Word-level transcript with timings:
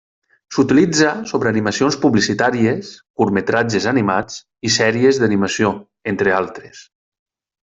S'utilitza 0.55 1.09
sobre 1.31 1.51
animacions 1.51 1.97
publicitàries, 2.05 2.89
curtmetratges 3.21 3.87
animats 3.95 4.41
i 4.71 4.73
sèries 4.81 5.21
d'animació, 5.25 5.71
entre 6.15 6.35
altres. 6.41 6.83